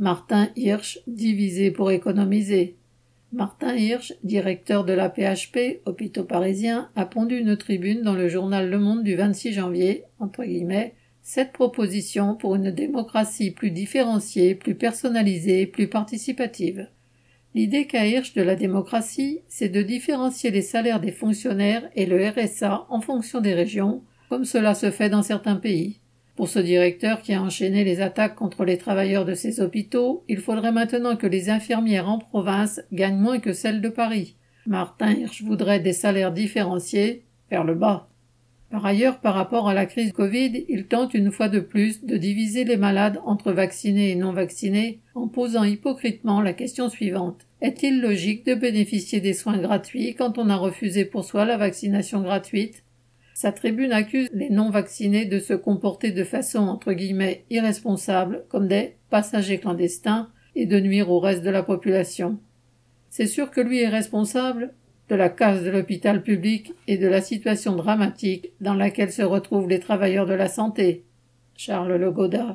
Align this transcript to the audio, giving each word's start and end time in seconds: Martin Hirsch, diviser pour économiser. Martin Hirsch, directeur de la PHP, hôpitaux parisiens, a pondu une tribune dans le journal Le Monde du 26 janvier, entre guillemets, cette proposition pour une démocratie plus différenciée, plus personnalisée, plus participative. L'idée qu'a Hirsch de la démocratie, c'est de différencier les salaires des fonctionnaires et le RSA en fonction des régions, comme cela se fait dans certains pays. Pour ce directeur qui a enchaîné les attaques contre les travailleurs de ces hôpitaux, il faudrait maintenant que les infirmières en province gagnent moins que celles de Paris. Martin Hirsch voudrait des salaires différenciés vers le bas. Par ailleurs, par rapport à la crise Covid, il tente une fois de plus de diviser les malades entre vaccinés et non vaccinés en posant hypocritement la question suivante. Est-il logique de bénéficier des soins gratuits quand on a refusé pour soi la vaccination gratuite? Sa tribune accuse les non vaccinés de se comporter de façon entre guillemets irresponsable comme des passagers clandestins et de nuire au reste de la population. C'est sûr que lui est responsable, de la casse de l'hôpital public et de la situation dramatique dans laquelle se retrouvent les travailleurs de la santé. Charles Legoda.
Martin 0.00 0.48
Hirsch, 0.56 0.98
diviser 1.06 1.70
pour 1.70 1.90
économiser. 1.90 2.78
Martin 3.34 3.76
Hirsch, 3.76 4.14
directeur 4.24 4.86
de 4.86 4.94
la 4.94 5.10
PHP, 5.10 5.82
hôpitaux 5.84 6.24
parisiens, 6.24 6.88
a 6.96 7.04
pondu 7.04 7.36
une 7.36 7.58
tribune 7.58 8.00
dans 8.00 8.14
le 8.14 8.26
journal 8.26 8.70
Le 8.70 8.78
Monde 8.78 9.04
du 9.04 9.14
26 9.14 9.52
janvier, 9.52 10.04
entre 10.18 10.42
guillemets, 10.42 10.94
cette 11.20 11.52
proposition 11.52 12.34
pour 12.34 12.54
une 12.54 12.70
démocratie 12.70 13.50
plus 13.50 13.70
différenciée, 13.70 14.54
plus 14.54 14.74
personnalisée, 14.74 15.66
plus 15.66 15.88
participative. 15.88 16.88
L'idée 17.54 17.86
qu'a 17.86 18.06
Hirsch 18.06 18.32
de 18.32 18.40
la 18.40 18.56
démocratie, 18.56 19.40
c'est 19.48 19.68
de 19.68 19.82
différencier 19.82 20.50
les 20.50 20.62
salaires 20.62 21.00
des 21.00 21.12
fonctionnaires 21.12 21.90
et 21.94 22.06
le 22.06 22.26
RSA 22.26 22.86
en 22.88 23.02
fonction 23.02 23.42
des 23.42 23.52
régions, 23.52 24.02
comme 24.30 24.46
cela 24.46 24.74
se 24.74 24.90
fait 24.90 25.10
dans 25.10 25.22
certains 25.22 25.56
pays. 25.56 26.00
Pour 26.40 26.48
ce 26.48 26.58
directeur 26.58 27.20
qui 27.20 27.34
a 27.34 27.42
enchaîné 27.42 27.84
les 27.84 28.00
attaques 28.00 28.34
contre 28.34 28.64
les 28.64 28.78
travailleurs 28.78 29.26
de 29.26 29.34
ces 29.34 29.60
hôpitaux, 29.60 30.24
il 30.26 30.38
faudrait 30.38 30.72
maintenant 30.72 31.14
que 31.14 31.26
les 31.26 31.50
infirmières 31.50 32.08
en 32.08 32.16
province 32.16 32.80
gagnent 32.92 33.18
moins 33.18 33.40
que 33.40 33.52
celles 33.52 33.82
de 33.82 33.90
Paris. 33.90 34.36
Martin 34.66 35.12
Hirsch 35.12 35.42
voudrait 35.42 35.80
des 35.80 35.92
salaires 35.92 36.32
différenciés 36.32 37.24
vers 37.50 37.62
le 37.62 37.74
bas. 37.74 38.08
Par 38.70 38.86
ailleurs, 38.86 39.20
par 39.20 39.34
rapport 39.34 39.68
à 39.68 39.74
la 39.74 39.84
crise 39.84 40.12
Covid, 40.12 40.64
il 40.70 40.86
tente 40.86 41.12
une 41.12 41.30
fois 41.30 41.50
de 41.50 41.60
plus 41.60 42.06
de 42.06 42.16
diviser 42.16 42.64
les 42.64 42.78
malades 42.78 43.20
entre 43.26 43.52
vaccinés 43.52 44.12
et 44.12 44.16
non 44.16 44.32
vaccinés 44.32 45.00
en 45.14 45.28
posant 45.28 45.64
hypocritement 45.64 46.40
la 46.40 46.54
question 46.54 46.88
suivante. 46.88 47.46
Est-il 47.60 48.00
logique 48.00 48.46
de 48.46 48.54
bénéficier 48.54 49.20
des 49.20 49.34
soins 49.34 49.58
gratuits 49.58 50.14
quand 50.14 50.38
on 50.38 50.48
a 50.48 50.56
refusé 50.56 51.04
pour 51.04 51.22
soi 51.22 51.44
la 51.44 51.58
vaccination 51.58 52.22
gratuite? 52.22 52.82
Sa 53.40 53.52
tribune 53.52 53.92
accuse 53.92 54.28
les 54.34 54.50
non 54.50 54.68
vaccinés 54.68 55.24
de 55.24 55.38
se 55.38 55.54
comporter 55.54 56.10
de 56.10 56.24
façon 56.24 56.58
entre 56.58 56.92
guillemets 56.92 57.46
irresponsable 57.48 58.44
comme 58.50 58.68
des 58.68 58.96
passagers 59.08 59.56
clandestins 59.56 60.28
et 60.54 60.66
de 60.66 60.78
nuire 60.78 61.10
au 61.10 61.20
reste 61.20 61.42
de 61.42 61.48
la 61.48 61.62
population. 61.62 62.38
C'est 63.08 63.26
sûr 63.26 63.50
que 63.50 63.62
lui 63.62 63.80
est 63.80 63.88
responsable, 63.88 64.74
de 65.08 65.14
la 65.14 65.30
casse 65.30 65.62
de 65.62 65.70
l'hôpital 65.70 66.22
public 66.22 66.74
et 66.86 66.98
de 66.98 67.08
la 67.08 67.22
situation 67.22 67.76
dramatique 67.76 68.52
dans 68.60 68.74
laquelle 68.74 69.10
se 69.10 69.22
retrouvent 69.22 69.70
les 69.70 69.80
travailleurs 69.80 70.26
de 70.26 70.34
la 70.34 70.48
santé. 70.50 71.06
Charles 71.56 71.94
Legoda. 71.94 72.46